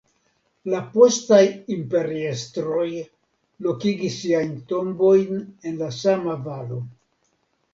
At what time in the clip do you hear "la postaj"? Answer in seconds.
0.73-1.41